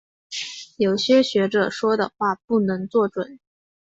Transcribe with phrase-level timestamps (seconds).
[0.77, 3.39] 有些学者说的话不能做准。